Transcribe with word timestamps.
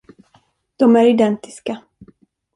De 0.75 0.95
är 0.95 1.05
identiska. 1.05 1.81